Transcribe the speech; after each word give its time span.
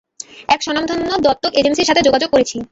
এক 0.49 0.59
স্বনামধন্য 0.61 1.09
দত্তক 1.25 1.51
এজেন্সির 1.55 1.87
সাথে 1.89 2.05
যোগাযোগ 2.07 2.29
করেছি। 2.31 2.57